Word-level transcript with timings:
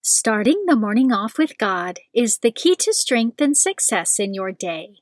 Starting 0.00 0.64
the 0.66 0.76
morning 0.76 1.12
off 1.12 1.38
with 1.38 1.58
God 1.58 1.98
is 2.14 2.38
the 2.38 2.52
key 2.52 2.76
to 2.76 2.94
strength 2.94 3.40
and 3.40 3.56
success 3.56 4.20
in 4.20 4.32
your 4.32 4.52
day. 4.52 5.00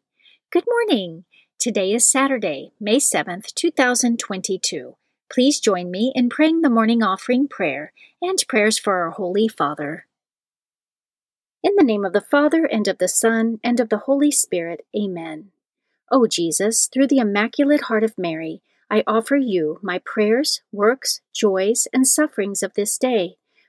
Good 0.51 0.65
morning. 0.67 1.27
Today 1.59 1.93
is 1.93 2.11
Saturday, 2.11 2.73
May 2.81 2.97
7th, 2.97 3.53
2022. 3.55 4.97
Please 5.31 5.61
join 5.61 5.91
me 5.91 6.13
in 6.15 6.31
praying 6.31 6.63
the 6.63 6.71
morning 6.71 7.03
offering 7.03 7.47
prayer 7.47 7.93
and 8.23 8.43
prayers 8.49 8.79
for 8.79 8.95
our 8.95 9.11
Holy 9.11 9.49
Father. 9.49 10.07
In 11.63 11.75
the 11.77 11.85
name 11.85 12.05
of 12.05 12.15
the 12.15 12.21
Father, 12.23 12.65
and 12.65 12.89
of 12.89 12.97
the 12.97 13.09
Son, 13.09 13.61
and 13.63 13.79
of 13.79 13.91
the 13.91 13.99
Holy 13.99 14.31
Spirit, 14.31 14.87
Amen. 14.97 15.51
O 16.11 16.27
Jesus, 16.27 16.89
through 16.91 17.09
the 17.09 17.19
Immaculate 17.19 17.83
Heart 17.83 18.03
of 18.03 18.17
Mary, 18.17 18.63
I 18.91 19.05
offer 19.07 19.37
you 19.37 19.79
my 19.83 20.01
prayers, 20.05 20.63
works, 20.73 21.21
joys, 21.35 21.87
and 21.93 22.09
sufferings 22.09 22.63
of 22.63 22.73
this 22.75 22.97
day 22.97 23.37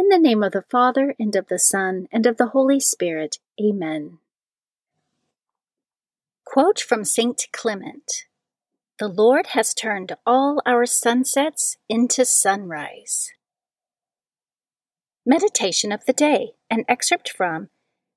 In 0.00 0.08
the 0.08 0.18
name 0.18 0.42
of 0.42 0.52
the 0.52 0.62
Father, 0.62 1.14
and 1.18 1.36
of 1.36 1.48
the 1.48 1.58
Son, 1.58 2.08
and 2.10 2.24
of 2.24 2.38
the 2.38 2.46
Holy 2.46 2.80
Spirit. 2.80 3.36
Amen. 3.62 4.16
Quote 6.42 6.80
from 6.80 7.04
St. 7.04 7.46
Clement 7.52 8.24
The 8.98 9.08
Lord 9.08 9.48
has 9.48 9.74
turned 9.74 10.16
all 10.24 10.62
our 10.64 10.86
sunsets 10.86 11.76
into 11.86 12.24
sunrise. 12.24 13.32
Meditation 15.26 15.92
of 15.92 16.06
the 16.06 16.14
Day, 16.14 16.52
an 16.70 16.86
excerpt 16.88 17.28
from 17.28 17.68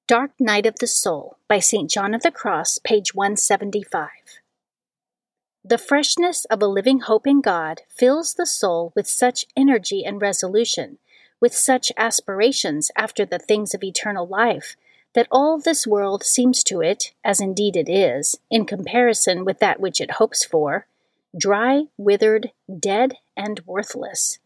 Dark 0.08 0.32
Night 0.40 0.66
of 0.66 0.76
the 0.80 0.88
Soul 0.88 1.38
by 1.50 1.60
St. 1.60 1.92
John 1.92 2.14
of 2.14 2.22
the 2.22 2.32
Cross, 2.32 2.80
page 2.86 3.14
175. 3.14 4.08
The 5.66 5.78
freshness 5.78 6.46
of 6.46 6.62
a 6.62 6.68
living 6.68 7.02
hope 7.02 7.28
in 7.28 7.42
God 7.42 7.82
fills 7.90 8.36
the 8.36 8.46
soul 8.46 8.94
with 8.96 9.06
such 9.06 9.46
energy 9.58 10.06
and 10.06 10.22
resolution 10.22 11.00
with 11.44 11.54
such 11.54 11.92
aspirations 11.98 12.90
after 12.96 13.26
the 13.26 13.38
things 13.38 13.74
of 13.74 13.84
eternal 13.84 14.26
life, 14.26 14.78
that 15.14 15.28
all 15.30 15.60
this 15.60 15.86
world 15.86 16.24
seems 16.24 16.64
to 16.64 16.80
it, 16.80 17.12
as 17.22 17.42
indeed 17.42 17.76
it 17.76 17.90
is, 17.90 18.40
in 18.50 18.66
comparison 18.66 19.44
with 19.44 19.60
that 19.60 19.78
which 19.78 20.00
it 20.00 20.12
hopes 20.12 20.46
for, 20.46 20.88
dry, 21.38 21.84
withered, 21.98 22.54
dead, 22.80 23.16
and 23.36 23.60
worthless. 23.66 24.40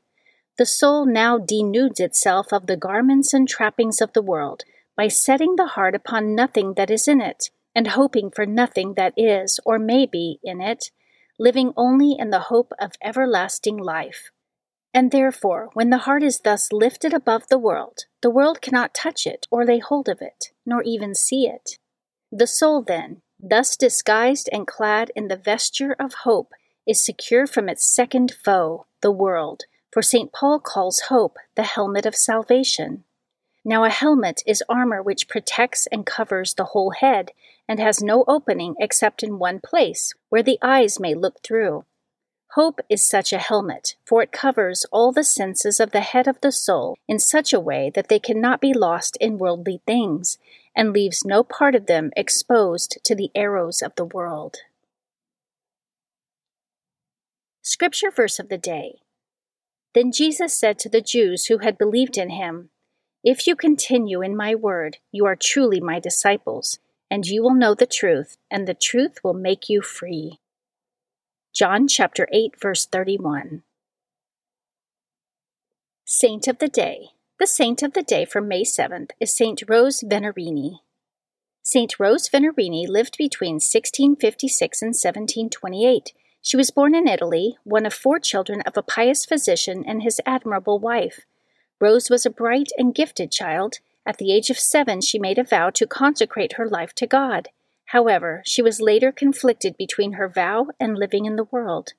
The 0.58 0.66
soul 0.66 1.06
now 1.06 1.38
denudes 1.38 2.00
itself 2.00 2.52
of 2.52 2.66
the 2.66 2.76
garments 2.76 3.32
and 3.32 3.48
trappings 3.48 4.02
of 4.02 4.14
the 4.14 4.24
world 4.24 4.64
by 4.96 5.08
setting 5.08 5.56
the 5.56 5.68
heart 5.68 5.94
upon 5.94 6.34
nothing 6.34 6.74
that 6.78 6.90
is 6.90 7.08
in 7.08 7.22
it, 7.22 7.52
and 7.76 7.90
hoping 7.90 8.32
for 8.32 8.48
nothing 8.48 8.96
that 8.96 9.14
is 9.16 9.60
or 9.64 9.78
may 9.78 10.08
be 10.08 10.40
in 10.44 10.62
it, 10.62 10.90
living 11.38 11.74
only 11.78 12.16
in 12.18 12.32
the 12.32 12.50
hope 12.50 12.74
of 12.80 12.94
everlasting 13.04 13.78
life, 13.78 14.32
and 14.98 15.12
therefore, 15.12 15.70
when 15.74 15.92
the 15.92 16.00
heart 16.00 16.24
is 16.24 16.40
thus 16.40 16.72
lifted 16.74 17.14
above 17.14 17.50
the 17.50 17.60
world, 17.60 18.06
the 18.24 18.32
world 18.32 18.64
cannot 18.64 18.96
touch 18.96 19.28
it 19.28 19.46
or 19.52 19.64
lay 19.64 19.78
hold 19.78 20.10
of 20.10 20.24
it, 20.24 20.46
nor 20.66 20.82
even 20.82 21.14
see 21.14 21.46
it. 21.46 21.78
The 22.32 22.48
soul, 22.48 22.82
then, 22.82 23.22
thus 23.40 23.78
disguised 23.78 24.50
and 24.52 24.66
clad 24.66 25.12
in 25.16 25.28
the 25.28 25.38
vesture 25.38 25.96
of 26.00 26.24
hope, 26.24 26.52
is 26.88 27.06
secure 27.06 27.46
from 27.46 27.70
its 27.70 27.86
second 27.86 28.34
foe, 28.44 28.88
the 29.04 29.12
world, 29.12 29.66
for 29.92 30.02
St. 30.02 30.34
Paul 30.34 30.60
calls 30.60 31.02
hope 31.10 31.38
the 31.56 31.62
helmet 31.62 32.08
of 32.08 32.16
salvation. 32.16 33.04
Now, 33.64 33.84
a 33.84 33.92
helmet 33.92 34.42
is 34.48 34.64
armor 34.68 35.04
which 35.04 35.28
protects 35.28 35.86
and 35.92 36.08
covers 36.08 36.56
the 36.56 36.70
whole 36.74 36.90
head, 36.90 37.34
and 37.70 37.80
has 37.80 38.02
no 38.02 38.26
opening 38.28 38.74
except 38.80 39.22
in 39.22 39.38
one 39.38 39.60
place, 39.64 40.16
where 40.30 40.42
the 40.42 40.58
eyes 40.64 41.00
may 41.00 41.14
look 41.14 41.44
through. 41.44 41.86
Hope 42.52 42.80
is 42.90 43.08
such 43.08 43.34
a 43.34 43.40
helmet, 43.40 43.96
for 44.06 44.24
it 44.24 44.32
covers 44.32 44.86
all 44.92 45.12
the 45.12 45.24
senses 45.24 45.80
of 45.80 45.92
the 45.92 46.02
head 46.02 46.28
of 46.28 46.40
the 46.42 46.52
soul 46.52 46.98
in 47.08 47.20
such 47.20 47.54
a 47.54 47.60
way 47.60 47.92
that 47.94 48.08
they 48.08 48.20
cannot 48.20 48.62
be 48.62 48.74
lost 48.74 49.18
in 49.20 49.38
worldly 49.38 49.82
things, 49.86 50.38
and 50.76 50.94
leaves 50.94 51.26
no 51.26 51.44
part 51.44 51.76
of 51.76 51.88
them 51.88 52.12
exposed 52.16 53.00
to 53.04 53.16
the 53.16 53.32
arrows 53.36 53.82
of 53.82 53.94
the 53.96 54.06
world. 54.06 54.58
Scripture 57.62 58.10
verse 58.10 58.40
of 58.40 58.48
the 58.48 58.58
day 58.58 59.00
Then 59.94 60.12
Jesus 60.12 60.58
said 60.58 60.80
to 60.80 60.90
the 60.90 61.02
Jews 61.02 61.48
who 61.48 61.58
had 61.58 61.78
believed 61.78 62.18
in 62.18 62.30
him, 62.30 62.70
If 63.24 63.46
you 63.46 63.56
continue 63.58 64.22
in 64.22 64.38
my 64.38 64.56
word, 64.56 64.98
you 65.12 65.26
are 65.26 65.36
truly 65.36 65.82
my 65.82 66.00
disciples, 66.00 66.80
and 67.12 67.28
you 67.28 67.44
will 67.44 67.54
know 67.54 67.76
the 67.76 67.86
truth, 67.86 68.38
and 68.50 68.68
the 68.68 68.74
truth 68.74 69.18
will 69.22 69.34
make 69.34 69.68
you 69.68 69.82
free. 69.82 70.40
John 71.58 71.88
chapter 71.88 72.28
8 72.32 72.54
verse 72.62 72.86
31. 72.86 73.64
Saint 76.06 76.48
of 76.48 76.60
the 76.60 76.68
Day. 76.68 77.08
The 77.40 77.48
saint 77.48 77.82
of 77.82 77.94
the 77.94 78.04
day 78.04 78.26
for 78.26 78.42
May 78.42 78.62
7th 78.62 79.10
is 79.20 79.36
Saint 79.36 79.64
Rose 79.68 80.04
Venerini. 80.08 80.82
Saint 81.64 82.00
Rose 82.00 82.30
Venerini 82.30 82.88
lived 82.88 83.18
between 83.18 83.56
1656 83.56 84.82
and 84.84 84.90
1728. 84.90 86.14
She 86.44 86.56
was 86.56 86.70
born 86.70 86.94
in 86.94 87.08
Italy, 87.08 87.58
one 87.64 87.88
of 87.88 87.94
four 87.96 88.20
children 88.20 88.62
of 88.62 88.78
a 88.78 88.84
pious 88.84 89.26
physician 89.26 89.84
and 89.88 90.04
his 90.04 90.22
admirable 90.28 90.78
wife. 90.78 91.22
Rose 91.82 92.12
was 92.12 92.24
a 92.24 92.30
bright 92.30 92.70
and 92.78 92.94
gifted 92.94 93.32
child. 93.32 93.78
At 94.06 94.18
the 94.18 94.32
age 94.32 94.52
of 94.52 94.60
seven, 94.60 95.02
she 95.02 95.18
made 95.18 95.40
a 95.40 95.44
vow 95.44 95.72
to 95.72 95.88
consecrate 95.88 96.54
her 96.58 96.70
life 96.70 96.94
to 96.94 97.08
God. 97.08 97.50
However, 97.88 98.42
she 98.46 98.62
was 98.62 98.82
later 98.82 99.12
conflicted 99.12 99.78
between 99.78 100.14
her 100.14 100.28
vow 100.28 100.68
and 100.80 100.98
living 100.98 101.26
in 101.26 101.36
the 101.36 101.46
world. 101.46 101.94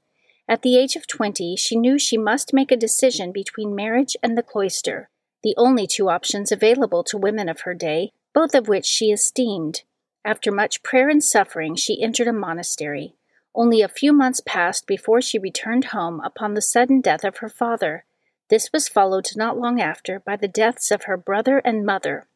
At 0.46 0.62
the 0.62 0.76
age 0.78 0.96
of 0.96 1.06
twenty, 1.06 1.56
she 1.56 1.76
knew 1.76 1.98
she 1.98 2.16
must 2.16 2.54
make 2.54 2.70
a 2.70 2.76
decision 2.76 3.32
between 3.32 3.74
marriage 3.74 4.16
and 4.22 4.36
the 4.36 4.42
cloister, 4.42 5.08
the 5.42 5.54
only 5.56 5.86
two 5.86 6.08
options 6.08 6.52
available 6.52 7.04
to 7.04 7.18
women 7.18 7.48
of 7.48 7.60
her 7.60 7.74
day, 7.74 8.12
both 8.34 8.54
of 8.54 8.68
which 8.68 8.86
she 8.86 9.10
esteemed. 9.10 9.82
After 10.24 10.52
much 10.52 10.82
prayer 10.82 11.08
and 11.08 11.24
suffering, 11.24 11.74
she 11.74 12.02
entered 12.02 12.28
a 12.28 12.32
monastery. 12.32 13.14
Only 13.54 13.80
a 13.80 13.88
few 13.88 14.12
months 14.12 14.42
passed 14.44 14.86
before 14.86 15.22
she 15.22 15.38
returned 15.38 15.86
home 15.86 16.20
upon 16.20 16.54
the 16.54 16.62
sudden 16.62 17.00
death 17.00 17.24
of 17.24 17.38
her 17.38 17.48
father. 17.48 18.04
This 18.48 18.70
was 18.72 18.88
followed 18.88 19.28
not 19.36 19.58
long 19.58 19.80
after 19.80 20.20
by 20.20 20.36
the 20.36 20.48
deaths 20.48 20.90
of 20.90 21.04
her 21.04 21.16
brother 21.16 21.58
and 21.64 21.84
mother. 21.84 22.26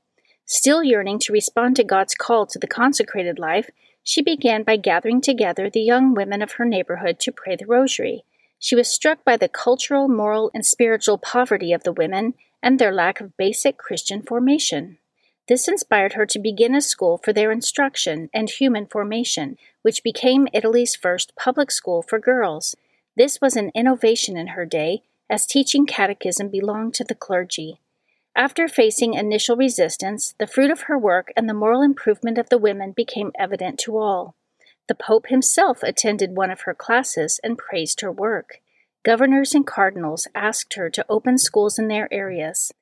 Still 0.55 0.85
yearning 0.85 1.19
to 1.21 1.33
respond 1.33 1.77
to 1.77 1.83
God's 1.83 2.15
call 2.15 2.45
to 2.45 2.59
the 2.59 2.67
consecrated 2.67 3.39
life, 3.39 3.71
she 4.03 4.21
began 4.21 4.65
by 4.65 4.77
gathering 4.77 5.23
together 5.23 5.71
the 5.71 5.81
young 5.81 6.13
women 6.13 6.43
of 6.43 6.53
her 6.53 6.67
neighborhood 6.67 7.19
to 7.21 7.33
pray 7.33 7.57
the 7.57 7.65
rosary. 7.65 8.27
She 8.59 8.75
was 8.75 8.93
struck 8.93 9.25
by 9.25 9.39
the 9.39 9.49
cultural, 9.49 10.09
moral, 10.09 10.51
and 10.53 10.67
spiritual 10.67 11.17
poverty 11.17 11.73
of 11.73 11.85
the 11.85 11.93
women 11.93 12.35
and 12.63 12.79
their 12.79 12.93
lack 12.93 13.19
of 13.19 13.35
basic 13.39 13.79
Christian 13.79 14.21
formation. 14.21 14.99
This 15.49 15.69
inspired 15.69 16.13
her 16.13 16.27
to 16.27 16.39
begin 16.39 16.75
a 16.75 16.83
school 16.83 17.17
for 17.17 17.33
their 17.33 17.51
instruction 17.51 18.29
and 18.35 18.51
human 18.51 18.85
formation, 18.85 19.57
which 19.81 20.05
became 20.05 20.49
Italy's 20.53 20.95
first 20.95 21.35
public 21.35 21.71
school 21.71 22.03
for 22.03 22.19
girls. 22.19 22.77
This 23.17 23.41
was 23.41 23.57
an 23.57 23.73
innovation 23.75 24.37
in 24.37 24.49
her 24.49 24.67
day, 24.67 25.03
as 25.31 25.47
teaching 25.47 25.87
catechism 25.87 26.51
belonged 26.51 26.93
to 26.93 27.05
the 27.05 27.15
clergy. 27.15 27.79
After 28.35 28.67
facing 28.67 29.15
initial 29.15 29.57
resistance, 29.57 30.35
the 30.39 30.47
fruit 30.47 30.71
of 30.71 30.83
her 30.83 30.99
work 30.99 31.33
and 31.37 31.49
the 31.49 31.55
moral 31.55 31.83
improvement 31.83 32.39
of 32.39 32.49
the 32.49 32.59
women 32.59 32.93
became 32.93 33.33
evident 33.39 33.79
to 33.81 33.99
all. 33.99 34.35
The 34.89 34.95
Pope 34.95 35.27
himself 35.29 35.83
attended 35.83 36.35
one 36.37 36.51
of 36.51 36.63
her 36.63 36.75
classes 36.75 37.39
and 37.45 37.59
praised 37.59 38.01
her 38.01 38.11
work. 38.11 38.61
Governors 39.05 39.55
and 39.55 39.67
cardinals 39.67 40.27
asked 40.35 40.75
her 40.75 40.89
to 40.91 41.05
open 41.09 41.37
schools 41.37 41.79
in 41.79 41.89
their 41.89 42.13
areas. 42.13 42.73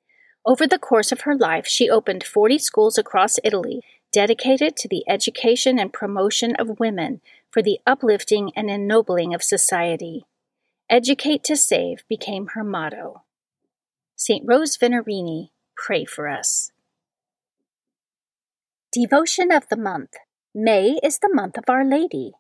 Over 0.47 0.67
the 0.67 0.79
course 0.79 1.12
of 1.12 1.23
her 1.23 1.35
life, 1.35 1.67
she 1.67 1.91
opened 1.91 2.25
40 2.25 2.58
schools 2.58 2.97
across 2.97 3.38
Italy 3.44 3.82
dedicated 4.12 4.76
to 4.76 4.88
the 4.88 5.05
education 5.08 5.79
and 5.79 5.93
promotion 5.93 6.55
of 6.56 6.81
women 6.81 7.20
for 7.50 7.62
the 7.62 7.79
uplifting 7.87 8.52
and 8.56 8.70
ennobling 8.70 9.35
of 9.35 9.43
society. 9.43 10.25
Educate 10.88 11.44
to 11.44 11.56
save 11.56 12.02
became 12.08 12.49
her 12.49 12.64
motto. 12.64 13.23
St. 14.22 14.44
Rose 14.46 14.76
Venerini, 14.76 15.49
pray 15.75 16.05
for 16.05 16.28
us. 16.28 16.72
Devotion 18.93 19.50
of 19.50 19.67
the 19.70 19.78
Month 19.78 20.12
May 20.55 20.99
is 21.02 21.20
the 21.20 21.32
month 21.32 21.56
of 21.56 21.64
Our 21.69 21.87
Lady. 21.87 22.32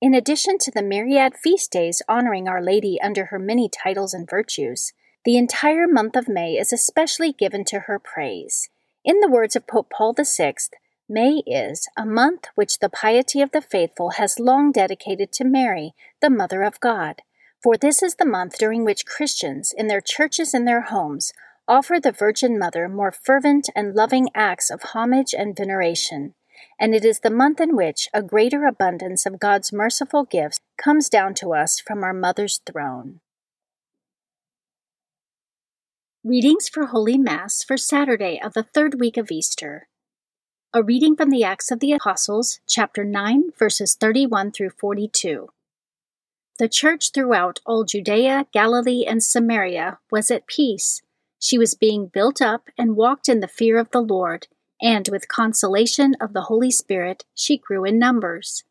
In 0.00 0.14
addition 0.14 0.58
to 0.58 0.70
the 0.70 0.80
myriad 0.80 1.34
feast 1.34 1.72
days 1.72 2.02
honoring 2.08 2.46
Our 2.46 2.62
Lady 2.62 3.00
under 3.02 3.24
her 3.26 3.38
many 3.40 3.68
titles 3.68 4.14
and 4.14 4.30
virtues, 4.30 4.92
the 5.24 5.36
entire 5.36 5.88
month 5.88 6.14
of 6.14 6.28
May 6.28 6.52
is 6.52 6.72
especially 6.72 7.32
given 7.32 7.64
to 7.64 7.80
her 7.80 7.98
praise. 7.98 8.70
In 9.04 9.18
the 9.18 9.28
words 9.28 9.56
of 9.56 9.66
Pope 9.66 9.90
Paul 9.90 10.14
VI, 10.16 10.54
May 11.08 11.42
is 11.48 11.88
a 11.96 12.06
month 12.06 12.46
which 12.54 12.78
the 12.78 12.88
piety 12.88 13.42
of 13.42 13.50
the 13.50 13.60
faithful 13.60 14.10
has 14.10 14.38
long 14.38 14.70
dedicated 14.70 15.32
to 15.32 15.44
Mary, 15.44 15.94
the 16.22 16.30
Mother 16.30 16.62
of 16.62 16.78
God. 16.78 17.22
For 17.62 17.76
this 17.76 18.02
is 18.02 18.14
the 18.14 18.24
month 18.24 18.56
during 18.56 18.84
which 18.84 19.04
Christians, 19.04 19.72
in 19.76 19.88
their 19.88 20.00
churches 20.00 20.54
and 20.54 20.66
their 20.66 20.82
homes, 20.82 21.32
offer 21.66 21.98
the 21.98 22.12
Virgin 22.12 22.56
Mother 22.56 22.88
more 22.88 23.10
fervent 23.10 23.68
and 23.74 23.94
loving 23.94 24.28
acts 24.34 24.70
of 24.70 24.82
homage 24.94 25.34
and 25.36 25.56
veneration. 25.56 26.34
And 26.78 26.94
it 26.94 27.04
is 27.04 27.20
the 27.20 27.30
month 27.30 27.60
in 27.60 27.74
which 27.74 28.08
a 28.14 28.22
greater 28.22 28.64
abundance 28.64 29.26
of 29.26 29.40
God's 29.40 29.72
merciful 29.72 30.24
gifts 30.24 30.60
comes 30.76 31.08
down 31.08 31.34
to 31.34 31.52
us 31.52 31.80
from 31.80 32.04
our 32.04 32.14
Mother's 32.14 32.60
throne. 32.64 33.20
Readings 36.24 36.68
for 36.68 36.86
Holy 36.86 37.18
Mass 37.18 37.64
for 37.64 37.76
Saturday 37.76 38.40
of 38.42 38.54
the 38.54 38.62
third 38.62 39.00
week 39.00 39.16
of 39.16 39.30
Easter. 39.30 39.88
A 40.72 40.82
reading 40.82 41.16
from 41.16 41.30
the 41.30 41.42
Acts 41.42 41.70
of 41.70 41.80
the 41.80 41.92
Apostles, 41.92 42.60
chapter 42.68 43.04
9, 43.04 43.50
verses 43.58 43.96
31 43.98 44.52
through 44.52 44.70
42. 44.70 45.48
The 46.58 46.68
church 46.68 47.12
throughout 47.12 47.60
all 47.64 47.84
Judea, 47.84 48.46
Galilee, 48.52 49.04
and 49.06 49.22
Samaria 49.22 49.98
was 50.10 50.30
at 50.30 50.46
peace. 50.46 51.02
She 51.38 51.56
was 51.56 51.74
being 51.74 52.06
built 52.06 52.42
up 52.42 52.68
and 52.76 52.96
walked 52.96 53.28
in 53.28 53.40
the 53.40 53.48
fear 53.48 53.78
of 53.78 53.90
the 53.90 54.02
Lord, 54.02 54.48
and 54.82 55.08
with 55.08 55.28
consolation 55.28 56.16
of 56.20 56.32
the 56.32 56.42
Holy 56.42 56.70
Spirit, 56.70 57.24
she 57.34 57.56
grew 57.56 57.84
in 57.84 57.98
numbers. 57.98 58.64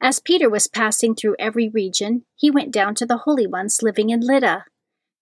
As 0.00 0.20
Peter 0.20 0.48
was 0.48 0.68
passing 0.68 1.14
through 1.14 1.36
every 1.38 1.68
region, 1.68 2.24
he 2.36 2.50
went 2.50 2.70
down 2.72 2.94
to 2.96 3.06
the 3.06 3.18
holy 3.18 3.46
ones 3.46 3.82
living 3.82 4.10
in 4.10 4.20
Lydda 4.20 4.66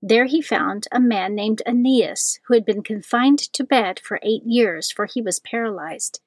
there 0.06 0.26
he 0.26 0.42
found 0.42 0.86
a 0.92 1.00
man 1.00 1.34
named 1.34 1.62
Aeneas, 1.64 2.38
who 2.44 2.52
had 2.52 2.66
been 2.66 2.82
confined 2.82 3.38
to 3.54 3.64
bed 3.64 3.98
for 3.98 4.20
eight 4.22 4.42
years, 4.44 4.90
for 4.90 5.06
he 5.06 5.22
was 5.22 5.40
paralyzed. 5.40 6.20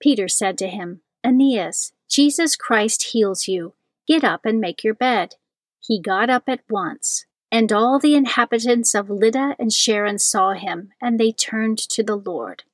Peter 0.00 0.26
said 0.26 0.58
to 0.58 0.66
him, 0.66 1.02
Aeneas, 1.24 1.92
Jesus 2.08 2.56
Christ 2.56 3.12
heals 3.12 3.46
you. 3.46 3.74
Get 4.10 4.24
up 4.24 4.44
and 4.44 4.60
make 4.60 4.82
your 4.82 4.94
bed. 4.94 5.36
He 5.78 6.02
got 6.02 6.28
up 6.28 6.48
at 6.48 6.62
once. 6.68 7.26
And 7.52 7.70
all 7.70 8.00
the 8.00 8.16
inhabitants 8.16 8.92
of 8.92 9.08
Lydda 9.08 9.54
and 9.56 9.72
Sharon 9.72 10.18
saw 10.18 10.54
him, 10.54 10.90
and 11.00 11.16
they 11.16 11.30
turned 11.30 11.78
to 11.90 12.02
the 12.02 12.16
Lord. 12.16 12.64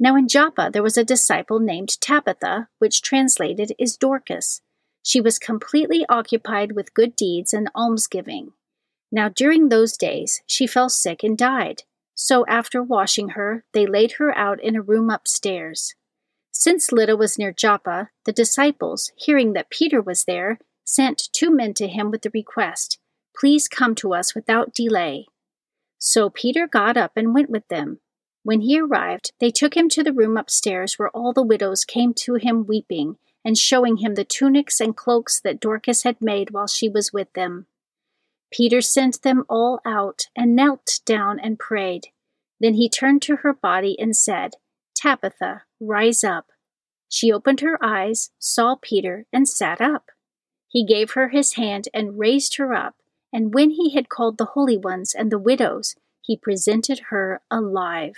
Now 0.00 0.16
in 0.16 0.26
Joppa 0.26 0.70
there 0.72 0.82
was 0.82 0.98
a 0.98 1.04
disciple 1.04 1.60
named 1.60 2.00
Tabitha, 2.00 2.66
which 2.80 3.00
translated 3.00 3.74
is 3.78 3.96
Dorcas. 3.96 4.60
She 5.04 5.20
was 5.20 5.38
completely 5.38 6.04
occupied 6.08 6.72
with 6.72 6.94
good 6.94 7.14
deeds 7.14 7.54
and 7.54 7.70
almsgiving. 7.72 8.52
Now 9.12 9.28
during 9.28 9.68
those 9.68 9.96
days 9.96 10.42
she 10.48 10.66
fell 10.66 10.88
sick 10.88 11.22
and 11.22 11.38
died. 11.38 11.84
So 12.16 12.44
after 12.46 12.82
washing 12.82 13.30
her, 13.30 13.64
they 13.72 13.86
laid 13.86 14.14
her 14.18 14.36
out 14.36 14.60
in 14.60 14.74
a 14.74 14.82
room 14.82 15.10
upstairs. 15.10 15.94
Since 16.58 16.90
Lydda 16.90 17.18
was 17.18 17.38
near 17.38 17.52
Joppa, 17.52 18.08
the 18.24 18.32
disciples, 18.32 19.12
hearing 19.14 19.52
that 19.52 19.68
Peter 19.68 20.00
was 20.00 20.24
there, 20.24 20.58
sent 20.86 21.28
two 21.30 21.50
men 21.50 21.74
to 21.74 21.86
him 21.86 22.10
with 22.10 22.22
the 22.22 22.30
request, 22.32 22.98
Please 23.38 23.68
come 23.68 23.94
to 23.96 24.14
us 24.14 24.34
without 24.34 24.72
delay. 24.72 25.26
So 25.98 26.30
Peter 26.30 26.66
got 26.66 26.96
up 26.96 27.12
and 27.14 27.34
went 27.34 27.50
with 27.50 27.68
them. 27.68 28.00
When 28.42 28.62
he 28.62 28.80
arrived, 28.80 29.32
they 29.38 29.50
took 29.50 29.76
him 29.76 29.90
to 29.90 30.02
the 30.02 30.14
room 30.14 30.38
upstairs 30.38 30.98
where 30.98 31.10
all 31.10 31.34
the 31.34 31.42
widows 31.42 31.84
came 31.84 32.14
to 32.14 32.36
him 32.36 32.64
weeping 32.66 33.18
and 33.44 33.58
showing 33.58 33.98
him 33.98 34.14
the 34.14 34.24
tunics 34.24 34.80
and 34.80 34.96
cloaks 34.96 35.38
that 35.38 35.60
Dorcas 35.60 36.04
had 36.04 36.22
made 36.22 36.52
while 36.52 36.66
she 36.66 36.88
was 36.88 37.12
with 37.12 37.30
them. 37.34 37.66
Peter 38.50 38.80
sent 38.80 39.20
them 39.20 39.44
all 39.50 39.80
out 39.84 40.28
and 40.34 40.56
knelt 40.56 41.00
down 41.04 41.38
and 41.38 41.58
prayed. 41.58 42.06
Then 42.60 42.74
he 42.74 42.88
turned 42.88 43.20
to 43.22 43.36
her 43.36 43.52
body 43.52 43.94
and 44.00 44.16
said, 44.16 44.54
Tabitha, 44.94 45.65
rise 45.80 46.24
up. 46.24 46.46
She 47.08 47.32
opened 47.32 47.60
her 47.60 47.78
eyes, 47.82 48.30
saw 48.38 48.76
Peter, 48.80 49.26
and 49.32 49.48
sat 49.48 49.80
up. 49.80 50.10
He 50.68 50.84
gave 50.84 51.12
her 51.12 51.28
his 51.28 51.54
hand 51.54 51.88
and 51.94 52.18
raised 52.18 52.56
her 52.56 52.74
up, 52.74 52.96
and 53.32 53.54
when 53.54 53.70
he 53.70 53.94
had 53.94 54.08
called 54.08 54.38
the 54.38 54.52
holy 54.56 54.76
ones 54.76 55.14
and 55.14 55.30
the 55.30 55.38
widows, 55.38 55.94
he 56.20 56.36
presented 56.36 57.04
her 57.10 57.40
alive. 57.50 58.16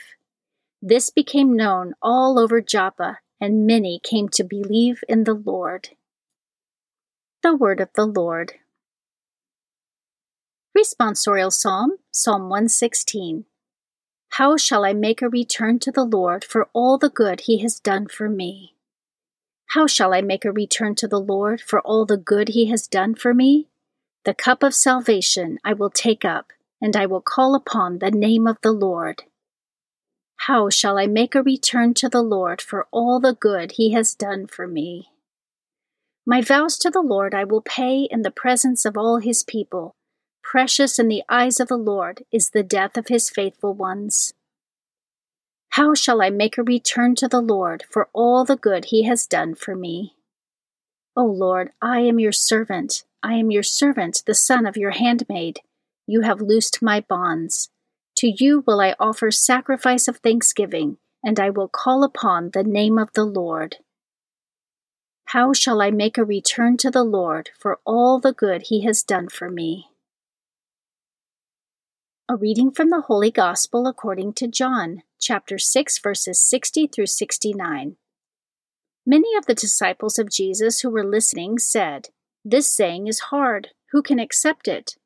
This 0.80 1.10
became 1.10 1.56
known 1.56 1.94
all 2.00 2.38
over 2.38 2.60
Joppa, 2.60 3.18
and 3.40 3.66
many 3.66 4.00
came 4.02 4.28
to 4.30 4.44
believe 4.44 5.04
in 5.08 5.24
the 5.24 5.34
Lord. 5.34 5.90
The 7.42 7.54
Word 7.54 7.80
of 7.80 7.90
the 7.94 8.06
Lord. 8.06 8.54
Responsorial 10.76 11.52
Psalm, 11.52 11.98
Psalm 12.10 12.42
116. 12.42 13.44
How 14.30 14.56
shall 14.56 14.84
I 14.84 14.92
make 14.92 15.20
a 15.22 15.28
return 15.28 15.78
to 15.80 15.90
the 15.90 16.04
Lord 16.04 16.44
for 16.44 16.68
all 16.72 16.98
the 16.98 17.08
good 17.08 17.40
he 17.40 17.58
has 17.58 17.80
done 17.80 18.06
for 18.06 18.28
me? 18.28 18.74
How 19.72 19.86
shall 19.86 20.14
I 20.14 20.22
make 20.22 20.44
a 20.44 20.52
return 20.52 20.94
to 20.96 21.08
the 21.08 21.20
Lord 21.20 21.60
for 21.60 21.80
all 21.80 22.06
the 22.06 22.16
good 22.16 22.50
he 22.50 22.66
has 22.66 22.86
done 22.86 23.14
for 23.14 23.34
me? 23.34 23.68
The 24.24 24.34
cup 24.34 24.62
of 24.62 24.74
salvation 24.74 25.58
I 25.64 25.72
will 25.72 25.90
take 25.90 26.24
up, 26.24 26.52
and 26.80 26.96
I 26.96 27.06
will 27.06 27.20
call 27.20 27.54
upon 27.54 27.98
the 27.98 28.10
name 28.10 28.46
of 28.46 28.58
the 28.62 28.72
Lord. 28.72 29.24
How 30.42 30.70
shall 30.70 30.98
I 30.98 31.06
make 31.06 31.34
a 31.34 31.42
return 31.42 31.92
to 31.94 32.08
the 32.08 32.22
Lord 32.22 32.62
for 32.62 32.86
all 32.90 33.20
the 33.20 33.34
good 33.34 33.72
he 33.72 33.92
has 33.92 34.14
done 34.14 34.46
for 34.46 34.66
me? 34.66 35.08
My 36.24 36.40
vows 36.40 36.78
to 36.78 36.90
the 36.90 37.02
Lord 37.02 37.34
I 37.34 37.44
will 37.44 37.62
pay 37.62 38.02
in 38.02 38.22
the 38.22 38.30
presence 38.30 38.84
of 38.84 38.96
all 38.96 39.18
his 39.18 39.42
people 39.42 39.94
Precious 40.50 40.98
in 40.98 41.08
the 41.08 41.22
eyes 41.28 41.60
of 41.60 41.68
the 41.68 41.76
Lord 41.76 42.24
is 42.32 42.48
the 42.48 42.62
death 42.62 42.96
of 42.96 43.08
his 43.08 43.28
faithful 43.28 43.74
ones. 43.74 44.32
How 45.72 45.92
shall 45.92 46.22
I 46.22 46.30
make 46.30 46.56
a 46.56 46.62
return 46.62 47.14
to 47.16 47.28
the 47.28 47.42
Lord 47.42 47.84
for 47.90 48.08
all 48.14 48.46
the 48.46 48.56
good 48.56 48.86
he 48.86 49.02
has 49.02 49.26
done 49.26 49.54
for 49.54 49.76
me? 49.76 50.14
O 51.14 51.26
Lord, 51.26 51.72
I 51.82 52.00
am 52.00 52.18
your 52.18 52.32
servant. 52.32 53.04
I 53.22 53.34
am 53.34 53.50
your 53.50 53.62
servant, 53.62 54.22
the 54.24 54.34
son 54.34 54.64
of 54.64 54.78
your 54.78 54.92
handmaid. 54.92 55.60
You 56.06 56.22
have 56.22 56.40
loosed 56.40 56.80
my 56.80 57.00
bonds. 57.00 57.68
To 58.16 58.28
you 58.28 58.64
will 58.66 58.80
I 58.80 58.94
offer 58.98 59.30
sacrifice 59.30 60.08
of 60.08 60.16
thanksgiving, 60.16 60.96
and 61.22 61.38
I 61.38 61.50
will 61.50 61.68
call 61.68 62.02
upon 62.02 62.52
the 62.54 62.64
name 62.64 62.96
of 62.96 63.12
the 63.12 63.26
Lord. 63.26 63.76
How 65.26 65.52
shall 65.52 65.82
I 65.82 65.90
make 65.90 66.16
a 66.16 66.24
return 66.24 66.78
to 66.78 66.90
the 66.90 67.04
Lord 67.04 67.50
for 67.58 67.80
all 67.84 68.18
the 68.18 68.32
good 68.32 68.62
he 68.68 68.86
has 68.86 69.02
done 69.02 69.28
for 69.28 69.50
me? 69.50 69.88
A 72.30 72.36
reading 72.36 72.72
from 72.72 72.90
the 72.90 73.00
Holy 73.00 73.30
Gospel 73.30 73.86
according 73.86 74.34
to 74.34 74.46
John, 74.46 75.02
chapter 75.18 75.56
6, 75.56 75.98
verses 76.00 76.38
60 76.38 76.86
through 76.88 77.06
69. 77.06 77.96
Many 79.06 79.34
of 79.34 79.46
the 79.46 79.54
disciples 79.54 80.18
of 80.18 80.30
Jesus 80.30 80.80
who 80.80 80.90
were 80.90 81.06
listening 81.06 81.58
said, 81.58 82.10
This 82.44 82.70
saying 82.70 83.06
is 83.06 83.30
hard. 83.30 83.68
Who 83.92 84.02
can 84.02 84.18
accept 84.18 84.68
it? 84.68 84.96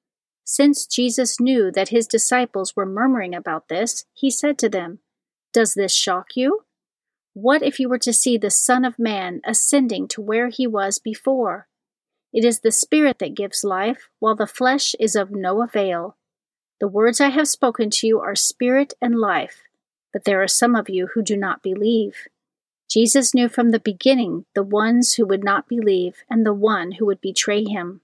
Since 0.42 0.84
Jesus 0.84 1.38
knew 1.38 1.70
that 1.70 1.90
his 1.90 2.08
disciples 2.08 2.74
were 2.74 2.84
murmuring 2.84 3.36
about 3.36 3.68
this, 3.68 4.04
he 4.12 4.28
said 4.28 4.58
to 4.58 4.68
them, 4.68 4.98
Does 5.52 5.74
this 5.74 5.94
shock 5.94 6.30
you? 6.34 6.64
What 7.34 7.62
if 7.62 7.78
you 7.78 7.88
were 7.88 7.98
to 7.98 8.12
see 8.12 8.36
the 8.36 8.50
Son 8.50 8.84
of 8.84 8.98
Man 8.98 9.42
ascending 9.44 10.08
to 10.08 10.20
where 10.20 10.48
he 10.48 10.66
was 10.66 10.98
before? 10.98 11.68
It 12.32 12.44
is 12.44 12.62
the 12.62 12.72
Spirit 12.72 13.20
that 13.20 13.36
gives 13.36 13.62
life, 13.62 14.08
while 14.18 14.34
the 14.34 14.48
flesh 14.48 14.96
is 14.98 15.14
of 15.14 15.30
no 15.30 15.62
avail. 15.62 16.16
The 16.82 16.88
words 16.88 17.20
I 17.20 17.28
have 17.28 17.46
spoken 17.46 17.90
to 17.90 18.08
you 18.08 18.18
are 18.18 18.34
spirit 18.34 18.94
and 19.00 19.14
life. 19.14 19.62
but 20.12 20.24
there 20.24 20.42
are 20.42 20.48
some 20.48 20.74
of 20.74 20.90
you 20.90 21.10
who 21.14 21.22
do 21.22 21.36
not 21.36 21.62
believe. 21.62 22.26
Jesus 22.90 23.32
knew 23.32 23.48
from 23.48 23.70
the 23.70 23.78
beginning 23.78 24.46
the 24.56 24.64
ones 24.64 25.14
who 25.14 25.24
would 25.24 25.44
not 25.44 25.68
believe 25.68 26.24
and 26.28 26.44
the 26.44 26.52
one 26.52 26.90
who 26.90 27.06
would 27.06 27.20
betray 27.20 27.62
him. 27.62 28.00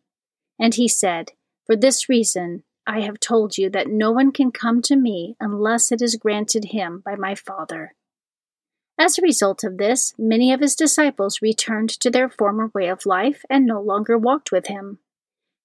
And 0.60 0.76
he 0.76 0.86
said, 0.86 1.32
For 1.66 1.74
this 1.74 2.08
reason 2.08 2.62
I 2.86 3.00
have 3.00 3.18
told 3.18 3.58
you 3.58 3.68
that 3.70 3.88
no 3.88 4.12
one 4.12 4.30
can 4.30 4.52
come 4.52 4.80
to 4.82 4.94
me 4.94 5.34
unless 5.40 5.90
it 5.90 6.00
is 6.00 6.14
granted 6.14 6.66
him 6.66 7.02
by 7.04 7.16
my 7.16 7.34
Father. 7.34 7.96
As 8.96 9.18
a 9.18 9.22
result 9.22 9.64
of 9.64 9.78
this, 9.78 10.14
many 10.16 10.52
of 10.52 10.60
his 10.60 10.76
disciples 10.76 11.42
returned 11.42 11.90
to 11.98 12.10
their 12.10 12.28
former 12.28 12.70
way 12.72 12.86
of 12.86 13.06
life 13.06 13.44
and 13.50 13.66
no 13.66 13.80
longer 13.80 14.16
walked 14.16 14.52
with 14.52 14.68
him. 14.68 15.00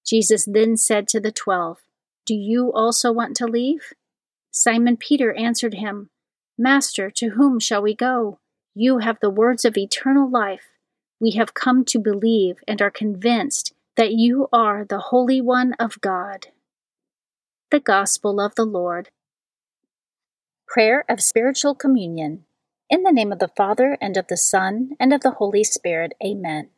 Jesus 0.04 0.44
then 0.46 0.76
said 0.76 1.06
to 1.08 1.20
the 1.20 1.30
twelve, 1.30 1.78
Do 2.26 2.34
you 2.34 2.72
also 2.72 3.12
want 3.12 3.36
to 3.36 3.46
leave? 3.46 3.92
Simon 4.50 4.96
Peter 4.96 5.34
answered 5.34 5.74
him, 5.74 6.10
Master, 6.56 7.10
to 7.10 7.30
whom 7.30 7.58
shall 7.58 7.82
we 7.82 7.94
go? 7.94 8.38
You 8.74 8.98
have 8.98 9.18
the 9.20 9.30
words 9.30 9.64
of 9.64 9.76
eternal 9.76 10.30
life. 10.30 10.68
We 11.20 11.32
have 11.32 11.54
come 11.54 11.84
to 11.86 11.98
believe 11.98 12.56
and 12.66 12.80
are 12.80 12.90
convinced 12.90 13.72
that 13.96 14.12
you 14.12 14.48
are 14.52 14.84
the 14.84 14.98
Holy 14.98 15.40
One 15.40 15.74
of 15.74 16.00
God. 16.00 16.48
The 17.70 17.80
Gospel 17.80 18.40
of 18.40 18.54
the 18.54 18.64
Lord. 18.64 19.10
Prayer 20.66 21.04
of 21.08 21.22
Spiritual 21.22 21.74
Communion. 21.74 22.44
In 22.90 23.02
the 23.02 23.12
name 23.12 23.32
of 23.32 23.38
the 23.38 23.52
Father, 23.56 23.96
and 24.00 24.16
of 24.16 24.28
the 24.28 24.36
Son, 24.36 24.90
and 25.00 25.12
of 25.12 25.20
the 25.20 25.32
Holy 25.32 25.64
Spirit, 25.64 26.14
Amen. 26.24 26.68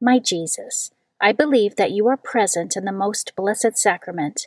My 0.00 0.18
Jesus, 0.18 0.90
I 1.20 1.32
believe 1.32 1.76
that 1.76 1.90
you 1.90 2.06
are 2.08 2.16
present 2.16 2.76
in 2.76 2.84
the 2.84 2.92
most 2.92 3.34
blessed 3.36 3.76
sacrament. 3.76 4.46